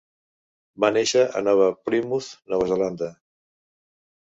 Va 0.85 0.89
néixer 0.95 1.25
a 1.25 1.43
Nova 1.49 1.67
Plymouth, 1.89 2.33
Nova 2.55 2.73
Zelanda. 2.75 3.13